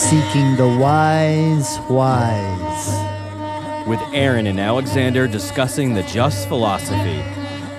[0.00, 2.88] Seeking the Wise Wise.
[3.86, 7.22] With Aaron and Alexander discussing the just philosophy.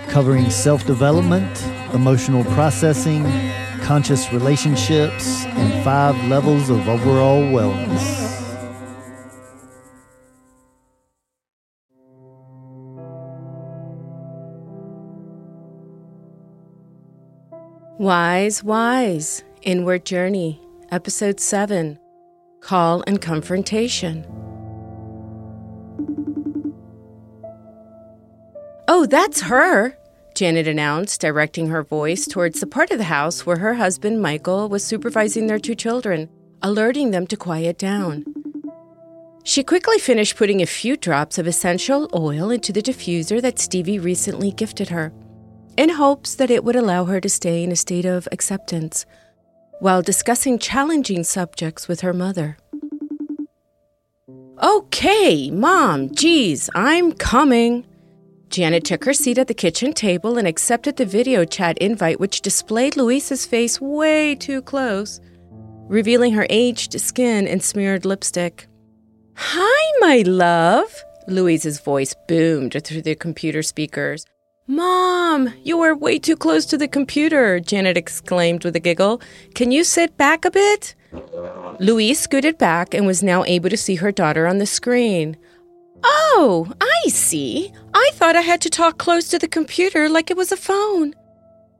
[0.07, 3.23] Covering self development, emotional processing,
[3.81, 8.29] conscious relationships, and five levels of overall wellness.
[17.97, 20.61] Wise, Wise, Inward Journey,
[20.91, 21.97] Episode 7
[22.61, 24.25] Call and Confrontation.
[28.87, 29.97] Oh, that's her,
[30.35, 34.69] Janet announced, directing her voice towards the part of the house where her husband, Michael,
[34.69, 36.29] was supervising their two children,
[36.61, 38.23] alerting them to quiet down.
[39.43, 43.99] She quickly finished putting a few drops of essential oil into the diffuser that Stevie
[43.99, 45.11] recently gifted her
[45.77, 49.05] in hopes that it would allow her to stay in a state of acceptance
[49.81, 52.55] while discussing challenging subjects with her mother.
[54.61, 57.87] Okay, Mom, geez, I'm coming.
[58.49, 62.41] Janet took her seat at the kitchen table and accepted the video chat invite, which
[62.41, 65.19] displayed Louise's face way too close,
[65.87, 68.67] revealing her aged skin and smeared lipstick.
[69.35, 70.93] Hi, my love,
[71.27, 74.27] Louise's voice boomed through the computer speakers.
[74.67, 79.21] Mom, you are way too close to the computer, Janet exclaimed with a giggle.
[79.55, 80.95] Can you sit back a bit?
[81.79, 85.35] Louise scooted back and was now able to see her daughter on the screen.
[86.03, 87.71] Oh, I see.
[87.93, 91.15] I thought I had to talk close to the computer like it was a phone.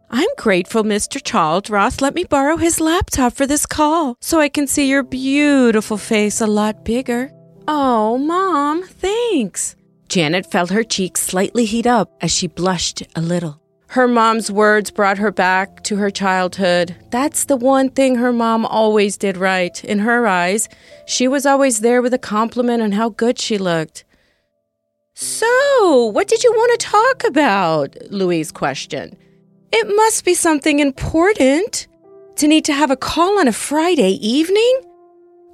[0.10, 1.22] I'm grateful Mr.
[1.24, 5.04] Charles Ross let me borrow his laptop for this call so I can see your
[5.04, 7.32] beautiful face a lot bigger.
[7.68, 9.78] Oh, Mom, thanks.
[10.12, 13.62] Janet felt her cheeks slightly heat up as she blushed a little.
[13.88, 16.94] Her mom's words brought her back to her childhood.
[17.12, 19.82] That's the one thing her mom always did right.
[19.86, 20.68] In her eyes,
[21.06, 24.04] she was always there with a compliment on how good she looked.
[25.14, 27.96] So, what did you want to talk about?
[28.10, 29.16] Louise questioned.
[29.72, 31.88] It must be something important.
[32.36, 34.91] To need to have a call on a Friday evening?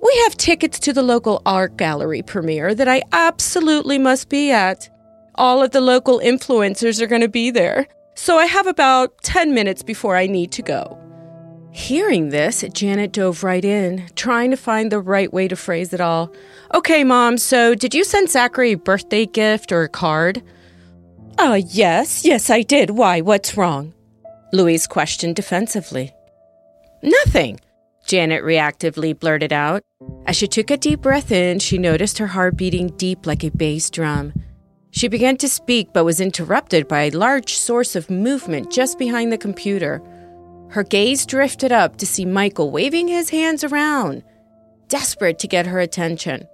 [0.02, 4.90] We have tickets to the local art gallery premiere that I absolutely must be at.
[5.36, 9.54] All of the local influencers are going to be there, so I have about 10
[9.54, 11.00] minutes before I need to go.
[11.72, 16.02] Hearing this, Janet dove right in, trying to find the right way to phrase it
[16.02, 16.34] all.
[16.74, 20.42] Okay, Mom, so did you send Zachary a birthday gift or a card?
[21.38, 22.92] Uh, yes, yes, I did.
[22.92, 23.22] Why?
[23.22, 23.94] What's wrong?
[24.54, 26.12] Louise questioned defensively.
[27.04, 27.60] Nothing.
[28.08, 29.84] Janet reactively blurted out.
[30.26, 33.52] As she took a deep breath in, she noticed her heart beating deep like a
[33.52, 34.34] bass drum.
[34.92, 39.32] She began to speak but was interrupted by a large source of movement just behind
[39.32, 40.02] the computer.
[40.70, 44.24] Her gaze drifted up to see Michael waving his hands around,
[44.88, 46.48] desperate to get her attention.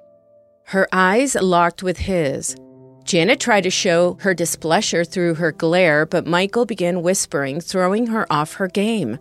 [0.65, 2.55] Her eyes locked with his.
[3.03, 8.25] Janet tried to show her displeasure through her glare, but Michael began whispering, throwing her
[8.31, 9.19] off her game.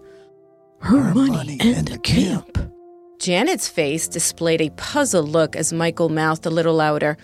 [0.82, 2.54] Her, her money, money and the camp.
[2.54, 2.72] camp.
[3.20, 7.16] Janet's face displayed a puzzled look as Michael mouthed a little louder.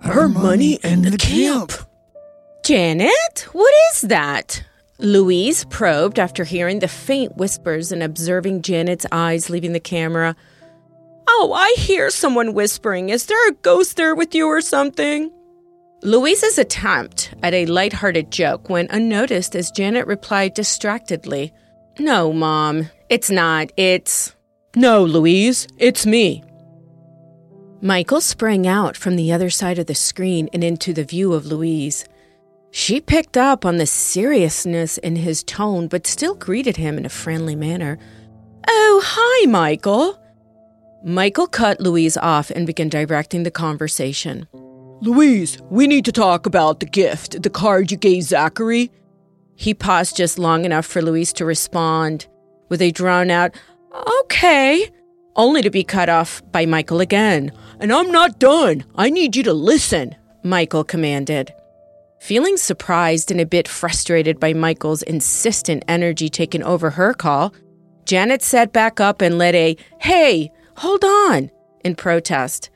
[0.00, 1.72] Her, her money and the camp.
[2.64, 4.64] Janet, what is that?
[4.98, 10.34] Louise probed after hearing the faint whispers and observing Janet's eyes leaving the camera.
[11.28, 13.10] Oh, I hear someone whispering.
[13.10, 15.30] Is there a ghost there with you or something?
[16.02, 21.52] Louise's attempt at a light-hearted joke went unnoticed as Janet replied distractedly.
[21.98, 23.72] No, Mom, it's not.
[23.76, 24.34] It's.
[24.76, 26.44] No, Louise, it's me.
[27.82, 31.46] Michael sprang out from the other side of the screen and into the view of
[31.46, 32.04] Louise.
[32.70, 37.10] She picked up on the seriousness in his tone, but still greeted him in a
[37.10, 37.98] friendly manner.
[38.68, 40.22] Oh, hi, Michael.
[41.02, 44.46] Michael cut Louise off and began directing the conversation.
[45.00, 48.92] Louise, we need to talk about the gift, the card you gave Zachary.
[49.60, 52.26] He paused just long enough for Louise to respond
[52.70, 53.54] with a drawn out,
[54.22, 54.88] okay,
[55.36, 57.52] only to be cut off by Michael again.
[57.78, 58.86] And I'm not done.
[58.96, 61.52] I need you to listen, Michael commanded.
[62.20, 67.52] Feeling surprised and a bit frustrated by Michael's insistent energy taking over her call,
[68.06, 71.50] Janet sat back up and let a, hey, hold on,
[71.84, 72.70] in protest.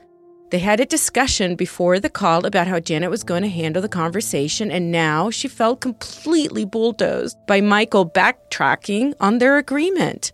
[0.50, 3.88] They had a discussion before the call about how Janet was going to handle the
[3.88, 10.32] conversation, and now she felt completely bulldozed by Michael backtracking on their agreement.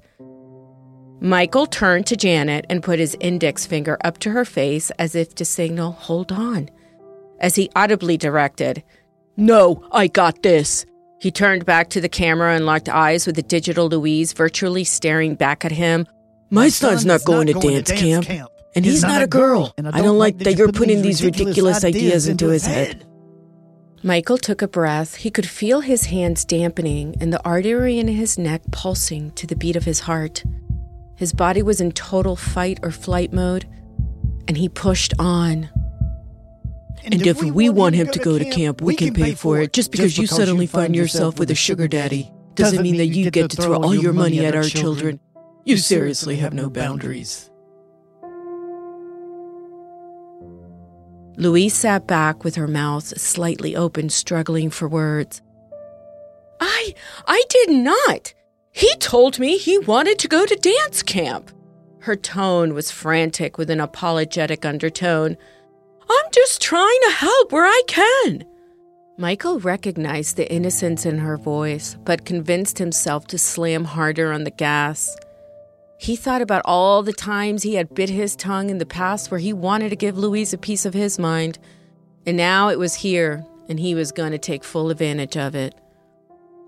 [1.21, 5.35] Michael turned to Janet and put his index finger up to her face as if
[5.37, 6.71] to signal, hold on,
[7.41, 8.83] as he audibly directed,
[9.37, 10.87] No, I got this.
[11.21, 15.35] He turned back to the camera and locked eyes with the digital Louise virtually staring
[15.35, 16.07] back at him
[16.49, 18.27] My son's not going to dance camp.
[18.75, 19.75] And he's not a girl.
[19.79, 23.07] I don't like that you're putting these ridiculous ideas into his head.
[24.03, 25.17] Michael took a breath.
[25.17, 29.57] He could feel his hands dampening and the artery in his neck pulsing to the
[29.57, 30.43] beat of his heart.
[31.17, 33.67] His body was in total fight or flight mode,
[34.49, 35.69] and he pushed on.
[37.05, 39.75] And if we want him to go to camp, we can pay for it.
[39.75, 43.51] Just because you suddenly find yourself with a sugar daddy doesn't mean that you get
[43.51, 45.21] to throw all your money at our children.
[45.65, 47.50] You seriously have no boundaries.
[51.41, 55.41] Louise sat back with her mouth slightly open, struggling for words.
[56.61, 56.95] I
[57.27, 58.35] I did not.
[58.73, 61.51] He told me he wanted to go to dance camp.
[62.01, 65.39] Her tone was frantic with an apologetic undertone.
[66.11, 68.45] I'm just trying to help where I can.
[69.17, 74.51] Michael recognized the innocence in her voice, but convinced himself to slam harder on the
[74.51, 75.17] gas.
[76.01, 79.39] He thought about all the times he had bit his tongue in the past where
[79.39, 81.59] he wanted to give Louise a piece of his mind.
[82.25, 85.75] And now it was here, and he was going to take full advantage of it.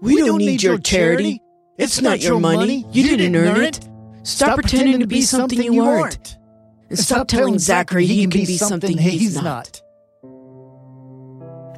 [0.02, 1.40] We, don't, need, your charity.
[1.78, 2.84] It's, not, your money.
[2.92, 3.88] You, didn't, earn it.
[4.22, 6.36] Stop, pretending to be something you aren't.
[6.90, 9.80] And stop telling Zachary he can be something he's not.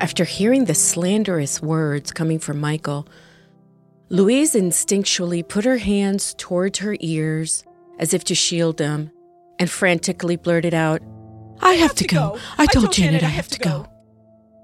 [0.01, 3.07] After hearing the slanderous words coming from Michael,
[4.15, 7.65] Louise instinctually put her hands towards her ears
[7.99, 9.11] as if to shield them
[9.59, 11.03] and frantically blurted out,
[11.59, 12.39] I have to go.
[12.57, 13.89] I told Janet I have to go.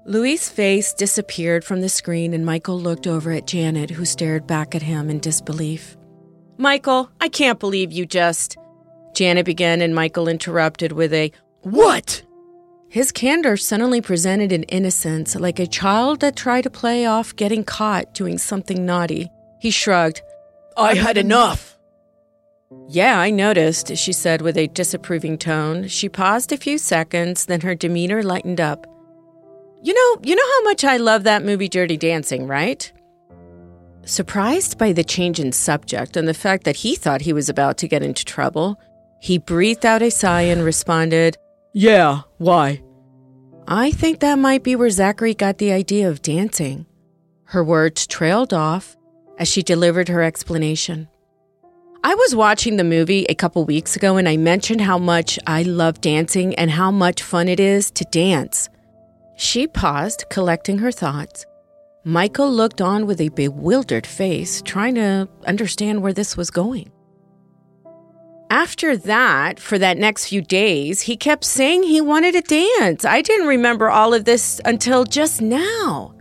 [0.05, 4.73] Louise's face disappeared from the screen, and Michael looked over at Janet, who stared back
[4.73, 5.97] at him in disbelief.
[6.57, 8.55] Michael, I can't believe you just.
[9.13, 11.29] Janet began, and Michael interrupted with a,
[11.63, 12.23] What?
[12.87, 17.65] His candor suddenly presented an innocence, like a child that tried to play off getting
[17.65, 19.29] caught doing something naughty.
[19.61, 20.23] He shrugged.
[20.75, 21.77] I had enough.
[22.89, 25.87] Yeah, I noticed, she said with a disapproving tone.
[25.87, 28.87] She paused a few seconds, then her demeanor lightened up.
[29.83, 32.91] You know, you know how much I love that movie Dirty Dancing, right?
[34.03, 37.77] Surprised by the change in subject and the fact that he thought he was about
[37.77, 38.79] to get into trouble,
[39.19, 41.37] he breathed out a sigh and responded,
[41.71, 42.81] Yeah, why?
[43.67, 46.87] I think that might be where Zachary got the idea of dancing.
[47.43, 48.97] Her words trailed off
[49.41, 51.07] as she delivered her explanation.
[52.03, 55.63] I was watching the movie a couple weeks ago and I mentioned how much I
[55.63, 58.69] love dancing and how much fun it is to dance.
[59.35, 61.45] She paused, collecting her thoughts.
[62.03, 66.91] Michael looked on with a bewildered face, trying to understand where this was going.
[68.51, 73.05] After that, for that next few days, he kept saying he wanted to dance.
[73.05, 76.13] I didn't remember all of this until just now.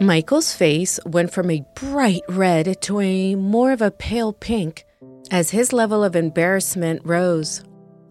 [0.00, 4.84] Michael's face went from a bright red to a more of a pale pink
[5.32, 7.64] as his level of embarrassment rose.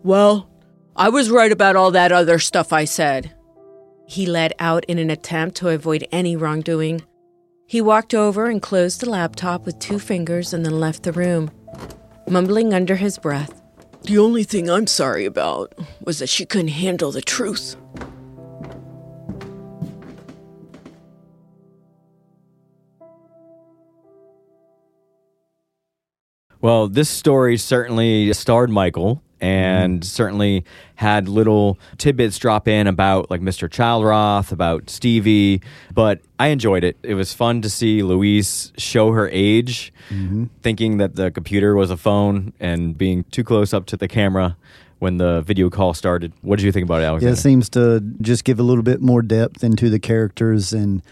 [0.03, 0.49] Well,
[0.97, 3.33] I was right about all that other stuff I said.
[4.05, 7.03] He let out in an attempt to avoid any wrongdoing.
[7.67, 11.51] He walked over and closed the laptop with two fingers and then left the room,
[12.27, 13.61] mumbling under his breath.
[14.03, 17.77] The only thing I'm sorry about was that she couldn't handle the truth.
[26.61, 33.41] Well, this story certainly starred Michael and certainly had little tidbits drop in about like
[33.41, 33.69] Mr.
[33.69, 35.61] Childroth, about Stevie,
[35.93, 36.97] but I enjoyed it.
[37.03, 39.93] It was fun to see Louise show her age,
[40.63, 44.57] thinking that the computer was a phone and being too close up to the camera
[44.99, 46.33] when the video call started.
[46.41, 49.01] What did you think about it, Yeah, it seems to just give a little bit
[49.01, 51.03] more depth into the characters and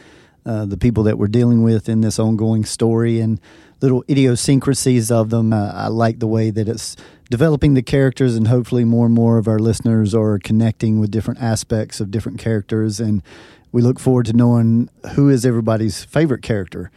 [0.46, 3.40] uh, the people that we're dealing with in this ongoing story and
[3.86, 5.54] little idiosyncrasies of them.
[5.54, 6.96] Uh, I like the way that it's
[7.30, 11.40] developing the characters, and hopefully, more and more of our listeners are connecting with different
[11.40, 13.00] aspects of different characters.
[13.00, 13.22] And
[13.72, 16.90] we look forward to knowing who is everybody's favorite character.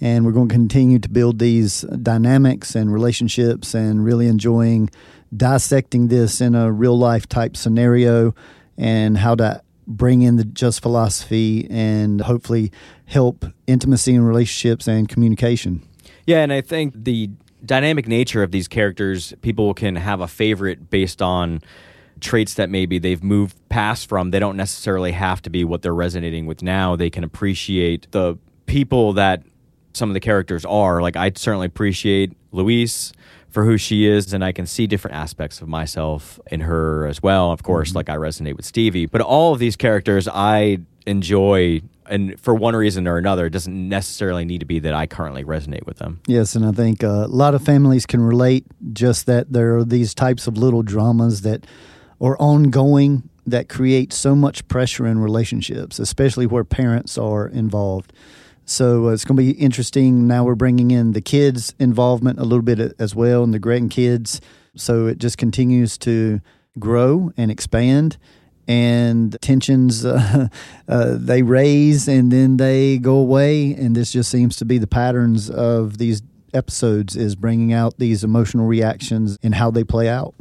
[0.00, 4.90] And we're going to continue to build these dynamics and relationships and really enjoying
[5.34, 8.34] dissecting this in a real life type scenario
[8.76, 12.72] and how to bring in the just philosophy and hopefully
[13.04, 15.82] help intimacy in relationships and communication.
[16.26, 17.30] Yeah, and I think the
[17.64, 21.60] dynamic nature of these characters, people can have a favorite based on
[22.20, 24.30] traits that maybe they've moved past from.
[24.30, 26.96] They don't necessarily have to be what they're resonating with now.
[26.96, 29.42] They can appreciate the people that
[29.92, 31.02] some of the characters are.
[31.02, 33.12] Like, I certainly appreciate Louise
[33.52, 37.22] for who she is, and I can see different aspects of myself in her as
[37.22, 37.52] well.
[37.52, 41.82] Of course, like I resonate with Stevie, but all of these characters I enjoy.
[42.06, 45.44] And for one reason or another, it doesn't necessarily need to be that I currently
[45.44, 46.20] resonate with them.
[46.26, 49.84] Yes, and I think uh, a lot of families can relate just that there are
[49.84, 51.66] these types of little dramas that
[52.20, 58.12] are ongoing that create so much pressure in relationships, especially where parents are involved.
[58.64, 60.26] So uh, it's going to be interesting.
[60.26, 64.40] Now we're bringing in the kids' involvement a little bit as well, and the grandkids.
[64.76, 66.40] So it just continues to
[66.78, 68.16] grow and expand,
[68.68, 70.48] and tensions uh,
[70.88, 74.86] uh, they raise and then they go away, and this just seems to be the
[74.86, 76.22] patterns of these
[76.54, 80.34] episodes is bringing out these emotional reactions and how they play out.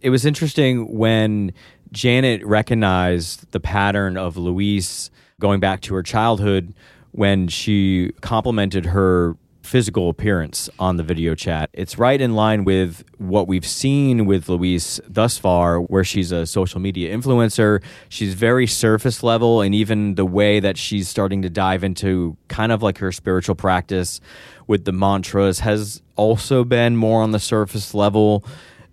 [0.00, 1.52] It was interesting when
[1.90, 6.74] Janet recognized the pattern of Louise going back to her childhood
[7.14, 11.70] when she complimented her physical appearance on the video chat.
[11.72, 16.44] It's right in line with what we've seen with Louise thus far, where she's a
[16.44, 17.80] social media influencer.
[18.08, 22.72] She's very surface level, and even the way that she's starting to dive into kind
[22.72, 24.20] of like her spiritual practice
[24.66, 28.44] with the mantras has also been more on the surface level.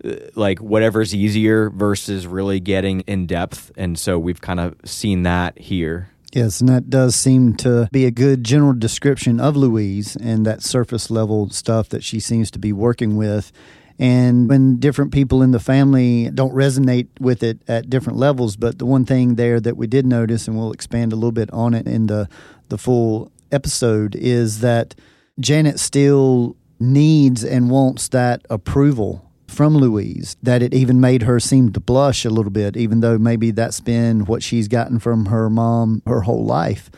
[0.04, 3.72] Uh, like whatever's easier versus really getting in depth.
[3.76, 6.11] And so we've kind of seen that here.
[6.34, 10.62] Yes, and that does seem to be a good general description of Louise and that
[10.62, 13.52] surface level stuff that she seems to be working with.
[13.98, 18.78] And when different people in the family don't resonate with it at different levels, but
[18.78, 21.74] the one thing there that we did notice, and we'll expand a little bit on
[21.74, 22.30] it in the,
[22.70, 24.94] the full episode, is that
[25.38, 31.72] Janet still needs and wants that approval from Louise that it even made her seem
[31.72, 35.48] to blush a little bit, even though maybe that's been what she's gotten from her
[35.50, 36.90] mom her whole life.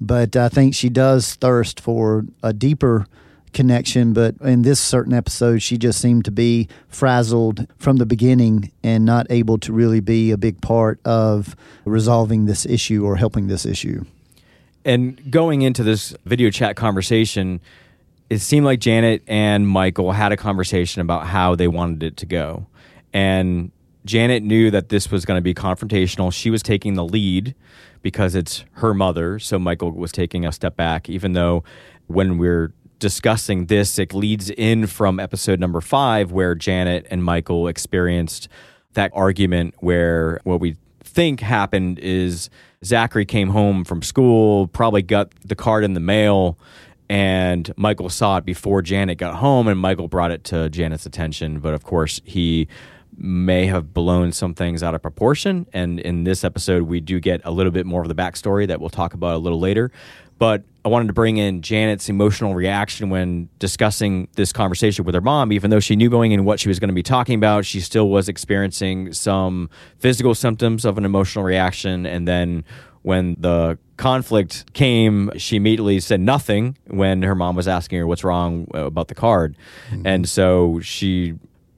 [0.00, 3.06] But I think she does thirst for a deeper
[3.52, 4.12] connection.
[4.12, 9.04] But in this certain episode, she just seemed to be frazzled from the beginning and
[9.04, 13.66] not able to really be a big part of resolving this issue or helping this
[13.66, 14.04] issue.
[14.84, 17.60] And going into this video chat conversation,
[18.30, 22.26] it seemed like Janet and Michael had a conversation about how they wanted it to
[22.26, 22.66] go.
[23.12, 23.72] And
[24.04, 26.32] Janet knew that this was going to be confrontational.
[26.32, 27.56] She was taking the lead
[28.02, 29.40] because it's her mother.
[29.40, 31.64] So Michael was taking a step back, even though
[32.06, 37.66] when we're discussing this, it leads in from episode number five, where Janet and Michael
[37.66, 38.48] experienced
[38.92, 42.48] that argument where what we think happened is
[42.84, 46.58] Zachary came home from school, probably got the card in the mail,
[47.10, 51.58] and Michael saw it before Janet got home, and Michael brought it to Janet's attention.
[51.58, 52.68] But of course, he
[53.16, 55.66] may have blown some things out of proportion.
[55.72, 58.80] And in this episode, we do get a little bit more of the backstory that
[58.80, 59.90] we'll talk about a little later.
[60.38, 65.20] But I wanted to bring in Janet's emotional reaction when discussing this conversation with her
[65.20, 65.50] mom.
[65.50, 67.80] Even though she knew going in what she was going to be talking about, she
[67.80, 72.06] still was experiencing some physical symptoms of an emotional reaction.
[72.06, 72.64] And then
[73.02, 78.24] when the conflict came, she immediately said nothing when her mom was asking her what's
[78.24, 79.56] wrong uh, about the card.
[79.90, 80.06] Mm-hmm.
[80.06, 81.34] And so she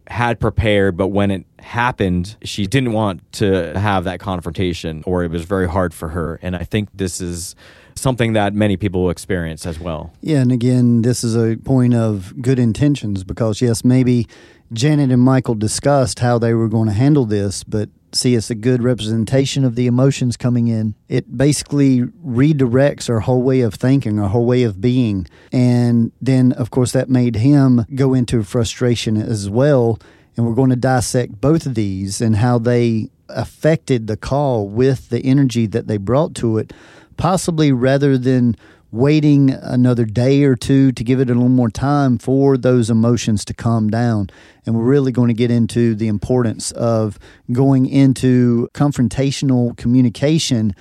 [0.09, 5.31] had prepared, but when it happened, she didn't want to have that confrontation, or it
[5.31, 6.39] was very hard for her.
[6.43, 7.55] And I think this is
[7.95, 10.13] something that many people experience as well.
[10.21, 14.27] Yeah, and again, this is a point of good intentions because, yes, maybe
[14.73, 18.55] Janet and Michael discussed how they were going to handle this, but see it's a
[18.55, 20.95] good representation of the emotions coming in.
[21.09, 25.27] It basically redirects our whole way of thinking, our whole way of being.
[25.51, 29.99] And then, of course, that made him go into frustration as well.
[30.37, 35.09] And we're going to dissect both of these and how they affected the call with
[35.09, 36.73] the energy that they brought to it,
[37.17, 38.57] possibly rather than
[38.93, 43.43] waiting another day or two to give it a little more time for those emotions
[43.47, 44.29] to calm down.
[44.67, 47.19] And we're really going to get into the importance of
[47.51, 50.75] going into confrontational communication,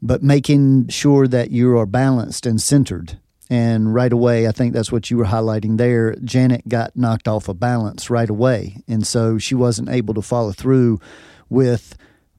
[0.00, 3.18] but making sure that you are balanced and centered.
[3.50, 6.14] And right away, I think that's what you were highlighting there.
[6.24, 8.76] Janet got knocked off of balance right away.
[8.86, 11.00] And so she wasn't able to follow through
[11.50, 11.96] with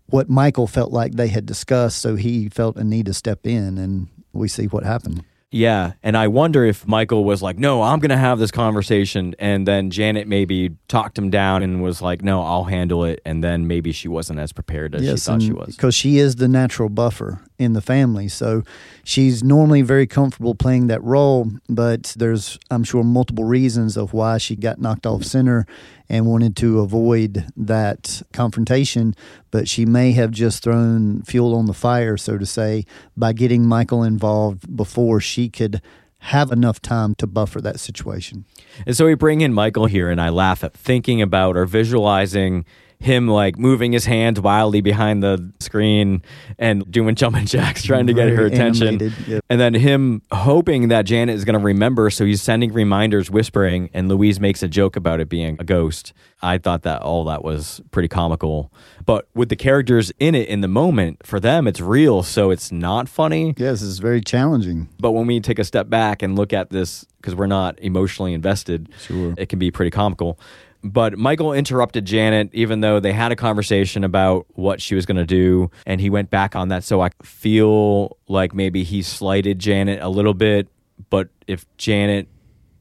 [0.08, 2.00] what Michael felt like they had discussed.
[2.00, 3.78] So he felt a need to step in.
[3.78, 5.24] And we see what happened.
[5.52, 9.36] Yeah, and I wonder if Michael was like, "No, I'm going to have this conversation,"
[9.40, 13.42] and then Janet maybe talked him down and was like, "No, I'll handle it," and
[13.42, 16.36] then maybe she wasn't as prepared as yes, she thought she was because she is
[16.38, 18.64] the natural buffer in the family, so
[19.06, 21.50] she's normally very comfortable playing that role.
[21.70, 25.66] But there's, I'm sure, multiple reasons of why she got knocked off center
[26.10, 29.16] and wanted to avoid that confrontation,
[29.52, 32.86] but she may have just thrown fuel on the fire, so to say,
[33.18, 35.82] by getting Michael involved before she could
[36.20, 38.46] have enough time to buffer that situation.
[38.86, 42.66] And so we bring in Michael here, and I laugh at thinking about or visualizing
[43.06, 46.22] him like moving his hands wildly behind the screen
[46.60, 48.88] and doing jumping jacks trying to get her attention.
[48.88, 49.46] animated, yep.
[49.50, 53.90] And then him hoping that Janet is going to remember, so he's sending reminders, whispering,
[53.94, 56.14] and Louise makes a joke about it being a ghost.
[56.42, 58.72] I thought that all that was pretty comical.
[59.06, 62.72] But with the characters in it in the moment, for them, it's real, so it's
[62.72, 63.54] not funny.
[63.58, 64.90] Yes, it's very challenging.
[65.00, 68.34] But when we take a step back and look at this, because we're not emotionally
[68.34, 69.34] invested, Sure.
[69.38, 70.40] it can be pretty comical.
[70.88, 75.18] But Michael interrupted Janet, even though they had a conversation about what she was going
[75.18, 76.84] to do, and he went back on that.
[76.84, 80.68] So I feel like maybe he slighted Janet a little bit.
[81.10, 82.28] But if Janet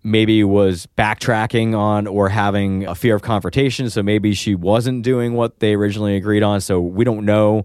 [0.02, 5.32] maybe was backtracking on or having a fear of confrontation, so maybe she wasn't doing
[5.32, 6.60] what they originally agreed on.
[6.60, 7.64] So we don't know.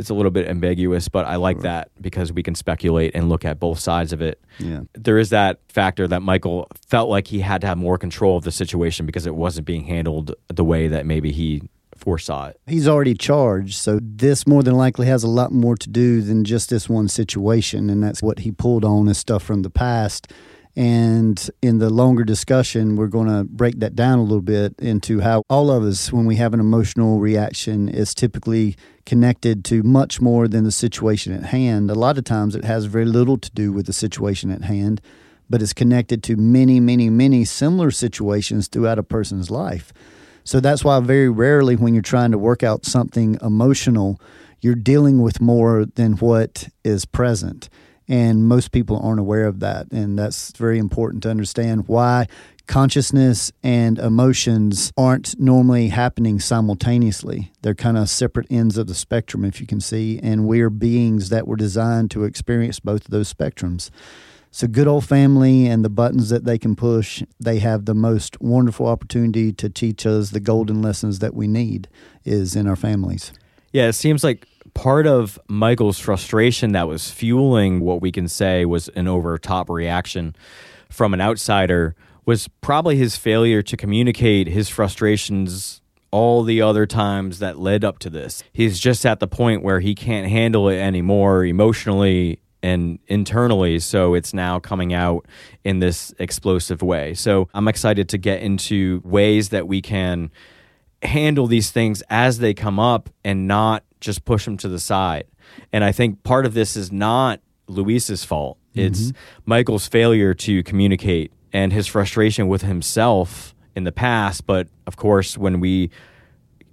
[0.00, 3.44] It's a little bit ambiguous, but I like that because we can speculate and look
[3.44, 4.80] at both sides of it Yeah.
[4.94, 8.44] there is that factor that Michael felt like he had to have more control of
[8.44, 11.62] the situation because it wasn't being handled the way that maybe he
[11.96, 12.58] foresaw it.
[12.66, 16.44] He's already charged, so this more than likely has a lot more to do than
[16.44, 20.32] just this one situation, and that's what he pulled on is stuff from the past.
[20.80, 25.20] And in the longer discussion, we're going to break that down a little bit into
[25.20, 30.22] how all of us, when we have an emotional reaction, is typically connected to much
[30.22, 31.90] more than the situation at hand.
[31.90, 35.02] A lot of times it has very little to do with the situation at hand,
[35.50, 39.92] but it's connected to many, many, many similar situations throughout a person's life.
[40.44, 44.18] So that's why very rarely when you're trying to work out something emotional,
[44.62, 47.68] you're dealing with more than what is present.
[48.10, 49.86] And most people aren't aware of that.
[49.92, 52.26] And that's very important to understand why
[52.66, 57.52] consciousness and emotions aren't normally happening simultaneously.
[57.62, 60.18] They're kind of separate ends of the spectrum, if you can see.
[60.20, 63.90] And we're beings that were designed to experience both of those spectrums.
[64.50, 68.40] So, good old family and the buttons that they can push, they have the most
[68.40, 71.88] wonderful opportunity to teach us the golden lessons that we need
[72.24, 73.32] is in our families.
[73.72, 78.64] Yeah, it seems like part of Michael's frustration that was fueling what we can say
[78.64, 80.34] was an over top reaction
[80.88, 81.94] from an outsider
[82.26, 87.98] was probably his failure to communicate his frustrations all the other times that led up
[88.00, 88.42] to this.
[88.52, 94.14] He's just at the point where he can't handle it anymore emotionally and internally, so
[94.14, 95.26] it's now coming out
[95.64, 97.14] in this explosive way.
[97.14, 100.30] So I'm excited to get into ways that we can
[101.02, 105.24] handle these things as they come up and not just push them to the side.
[105.72, 108.58] And I think part of this is not Louise's fault.
[108.74, 108.86] Mm-hmm.
[108.86, 109.12] It's
[109.44, 114.46] Michael's failure to communicate and his frustration with himself in the past.
[114.46, 115.90] But of course, when we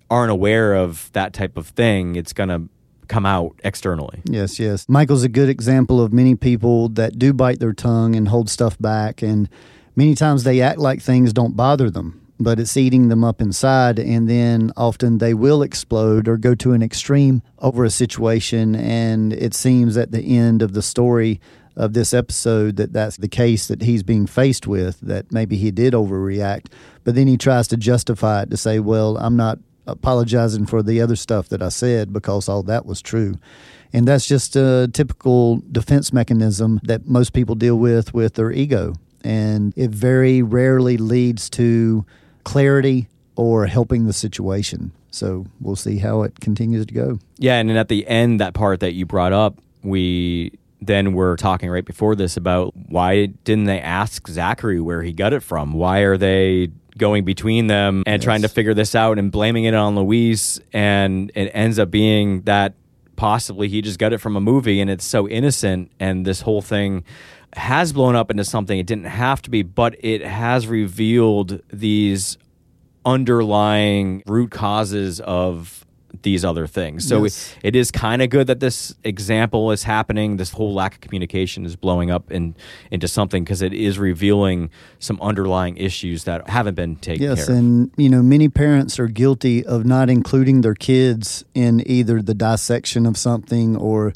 [0.10, 2.70] aren't aware of that type of thing, it's going to
[3.08, 4.22] come out externally.
[4.26, 4.88] Yes, yes.
[4.90, 8.78] Michael's a good example of many people that do bite their tongue and hold stuff
[8.80, 9.22] back.
[9.22, 9.50] And
[9.96, 14.00] many times they act like things don't bother them, but it's eating them up inside.
[14.00, 18.76] And then often they will explode or go to an extreme over a situation.
[18.76, 21.40] And it seems at the end of the story
[21.76, 25.72] of this episode that that's the case that he's being faced with, that maybe he
[25.72, 26.68] did overreact.
[27.04, 31.00] But then he tries to justify it to say, well, I'm not apologizing for the
[31.00, 33.36] other stuff that I said because all that was true.
[33.94, 38.96] And that's just a typical defense mechanism that most people deal with with their ego.
[39.24, 42.06] And it very rarely leads to
[42.48, 44.92] clarity or helping the situation.
[45.12, 47.20] So we'll see how it continues to go.
[47.38, 51.36] Yeah, and then at the end, that part that you brought up, we then were
[51.36, 55.74] talking right before this about why didn't they ask Zachary where he got it from?
[55.74, 59.74] Why are they going between them and trying to figure this out and blaming it
[59.74, 60.62] on Louise?
[60.72, 62.76] And it ends up being that
[63.18, 66.62] possibly he just got it from a movie and it's so innocent and this whole
[66.62, 67.04] thing
[67.54, 72.38] has blown up into something it didn't have to be but it has revealed these
[73.06, 75.84] underlying root causes of
[76.24, 77.08] these other things.
[77.08, 77.54] So Yes.
[77.64, 80.38] it, it is kind of good that this example is happening.
[80.38, 82.56] This whole lack of communication is blowing up in,
[82.92, 87.54] into something because it is revealing some underlying issues that haven't been taken Yes, care
[87.56, 87.60] of.
[87.60, 92.34] and you know, many parents are guilty of not including their kids in either the
[92.34, 94.14] dissection of something or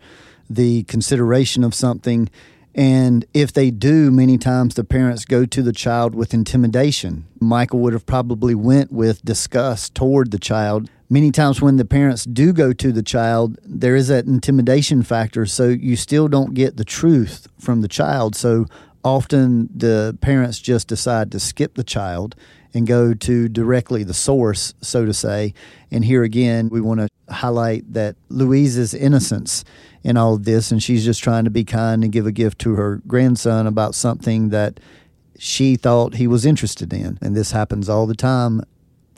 [0.50, 2.30] the consideration of something.
[2.74, 7.26] And if they do, many times the parents go to the child with intimidation.
[7.40, 10.90] Michael would have probably went with disgust toward the child.
[11.10, 15.46] Many times when the parents do go to the child, there is that intimidation factor,
[15.46, 18.36] so you still don't get the truth from the child.
[18.36, 18.68] So
[19.04, 22.36] often the parents just decide to skip the child
[22.74, 25.54] and go to directly the source, so to say.
[25.92, 29.66] And here again, we want to highlight that Louise's innocence
[30.04, 32.60] in all of this, and she's just trying to be kind and give a gift
[32.60, 34.80] to her grandson about something that
[35.38, 37.18] she thought he was interested in.
[37.22, 38.62] And this happens all the time.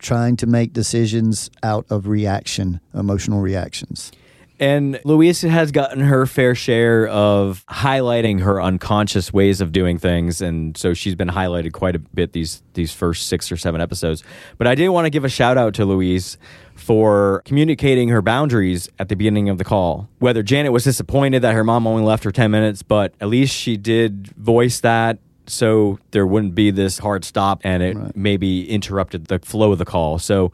[0.04, 4.12] trying to make decisions out of reaction, emotional reactions.
[4.60, 10.41] And Louise has gotten her fair share of highlighting her unconscious ways of doing things,
[10.41, 14.24] and so she's been highlighted quite a bit these these first six or seven episodes.
[14.60, 16.38] But I did want to give a shout out to Louise
[16.75, 20.09] for communicating her boundaries at the beginning of the call.
[20.19, 23.55] Whether Janet was disappointed that her mom only left her ten minutes, but at least
[23.55, 28.15] she did voice that so there wouldn't be this hard stop and it Right.
[28.15, 30.17] maybe interrupted the flow of the call.
[30.17, 30.51] So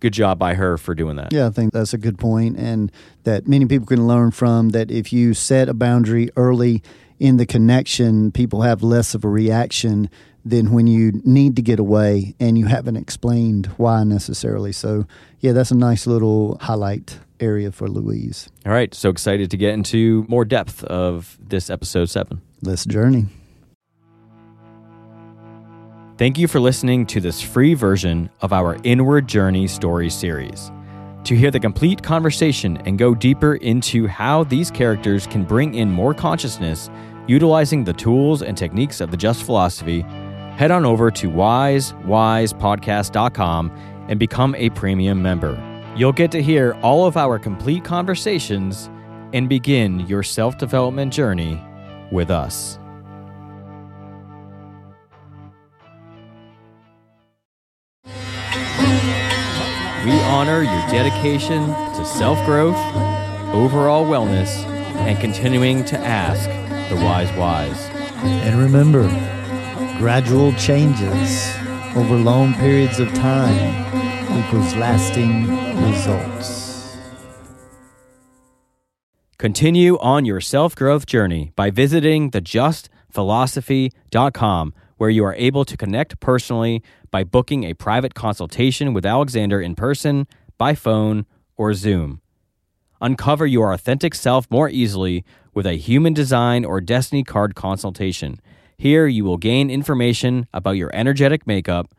[0.00, 1.32] good job by her for doing that.
[1.32, 2.90] Yeah, I think that's a good point, and
[3.22, 4.70] that many people can learn from.
[4.70, 6.82] That if you set a boundary early
[7.20, 10.10] in the connection, people have less of a reaction
[10.44, 14.72] than when you need to get away and you haven't explained why necessarily.
[14.72, 15.06] So,
[15.40, 18.48] yeah, that's a nice little highlight area for Louise.
[18.66, 22.40] All right, so excited to get into more depth of this episode 7.
[22.62, 23.26] Let's journey.
[26.18, 30.70] Thank you for listening to this free version of our Inward Journey story series.
[31.24, 35.90] To hear the complete conversation and go deeper into how these characters can bring in
[35.90, 36.90] more consciousness
[37.26, 40.04] utilizing the tools and techniques of the Just Philosophy,
[40.62, 45.60] head on over to wisewisepodcast.com and become a premium member.
[45.96, 48.88] You'll get to hear all of our complete conversations
[49.32, 51.60] and begin your self development journey
[52.12, 52.78] with us.
[58.04, 58.12] We
[60.30, 62.78] honor your dedication to self growth,
[63.52, 64.64] overall wellness,
[65.08, 66.48] and continuing to ask
[66.88, 67.88] the wise wise.
[68.22, 69.08] And remember,
[70.02, 71.54] gradual changes
[71.94, 73.86] over long periods of time
[74.36, 75.46] equals lasting
[75.80, 76.96] results.
[79.38, 86.18] Continue on your self growth journey by visiting thejustphilosophy.com, where you are able to connect
[86.18, 90.26] personally by booking a private consultation with Alexander in person,
[90.58, 92.20] by phone, or Zoom.
[93.00, 98.40] Uncover your authentic self more easily with a human design or destiny card consultation.
[98.82, 101.94] Here, you will gain information about your energetic makeup,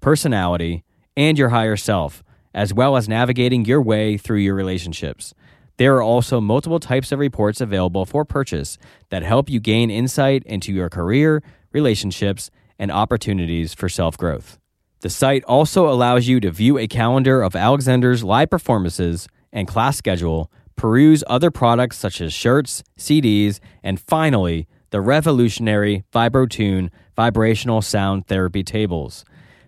[0.00, 0.84] personality,
[1.16, 2.22] and your higher self,
[2.54, 5.34] as well as navigating your way through your relationships.
[5.76, 10.44] There are also multiple types of reports available for purchase that help you gain insight
[10.44, 14.56] into your career, relationships, and opportunities for self growth.
[15.00, 19.96] The site also allows you to view a calendar of Alexander's live performances and class
[19.96, 28.26] schedule, peruse other products such as shirts, CDs, and finally, the revolutionary VibroTune vibrational sound
[28.26, 29.24] therapy tables.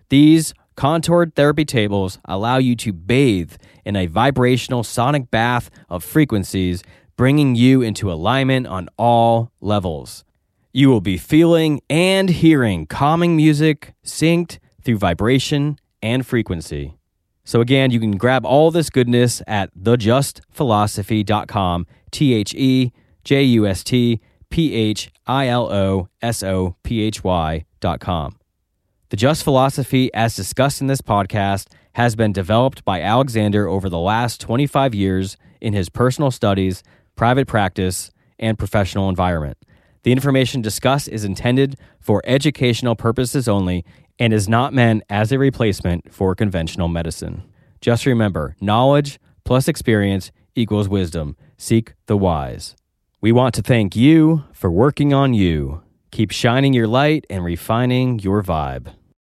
[0.09, 3.53] These contoured therapy tables allow you to bathe
[3.85, 6.83] in a vibrational sonic bath of frequencies,
[7.15, 10.25] bringing you into alignment on all levels.
[10.71, 16.97] You will be feeling and hearing calming music synced through vibration and frequency.
[17.45, 22.91] So again, you can grab all this goodness at thejustphilosophy.com, T H E
[23.23, 24.19] J U S T
[24.53, 28.37] P H I L O S O P H com.
[29.09, 33.97] The Just Philosophy, as discussed in this podcast, has been developed by Alexander over the
[33.97, 36.83] last 25 years in his personal studies,
[37.15, 39.57] private practice, and professional environment.
[40.03, 43.83] The information discussed is intended for educational purposes only
[44.19, 47.41] and is not meant as a replacement for conventional medicine.
[47.81, 51.37] Just remember knowledge plus experience equals wisdom.
[51.57, 52.75] Seek the wise.
[53.23, 55.81] We want to thank you for working on you.
[56.11, 58.91] Keep shining your light and refining your vibe.